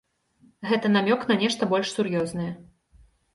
Гэта 0.69 0.89
намёк 0.95 1.21
на 1.33 1.37
нешта 1.43 1.69
больш 1.75 1.93
сур'ёзнае. 1.99 2.49